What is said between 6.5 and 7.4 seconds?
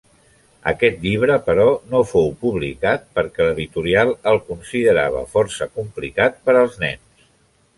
als nens.